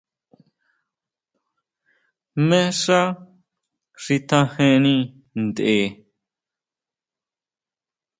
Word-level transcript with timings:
Jmé 2.43 2.61
xá 2.81 3.01
xi 4.03 4.15
tjajeni 4.27 4.95
ntʼe. 5.43 5.75